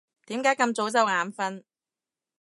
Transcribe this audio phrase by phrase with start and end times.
[0.25, 1.61] 點解咁早就眼瞓？